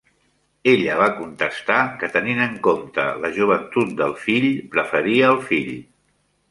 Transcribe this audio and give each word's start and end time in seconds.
Ella 0.71 0.95
va 1.01 1.09
contestar 1.17 1.77
que, 2.01 2.09
tenint 2.15 2.41
en 2.47 2.57
compte 2.69 3.07
la 3.27 3.33
joventut 3.39 3.93
del 4.03 4.19
fill, 4.27 4.51
preferia 4.77 5.31
el 5.37 5.41
fill. 5.53 5.75